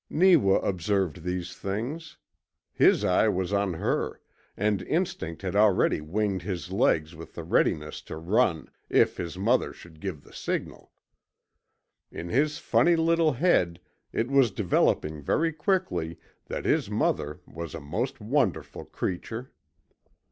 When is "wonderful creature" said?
18.19-19.51